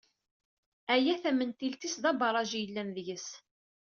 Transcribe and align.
Aya, 0.93 1.15
tamentilt-is 1.23 1.95
d 2.03 2.05
abaraj 2.11 2.49
i 2.53 2.59
yellan 2.61 2.89
deg-s. 2.95 3.27